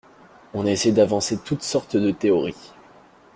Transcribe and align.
On 0.55 0.65
a 0.65 0.71
essayé 0.71 0.95
d’avancer 0.95 1.37
toutes 1.37 1.61
sortes 1.61 1.95
de 1.95 2.09
théories. 2.09 2.71